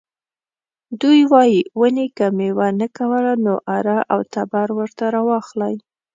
[1.01, 5.75] دوی وايي ونې که میوه نه کوله نو اره او تبر ورته راواخلئ.